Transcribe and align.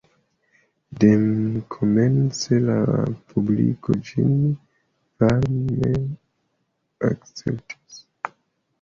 Dekomence 1.03 2.57
la 2.71 2.79
publiko 3.35 3.99
ĝin 4.09 4.35
varme 5.25 5.95
akceptis. 7.13 8.05